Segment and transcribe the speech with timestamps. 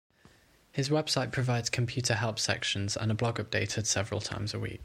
[0.71, 4.79] His website provides computer help sections and a blog updated several times a week.